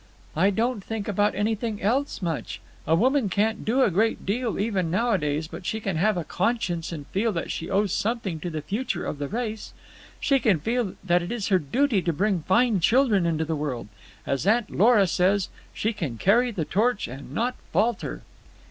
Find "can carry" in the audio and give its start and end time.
15.93-16.49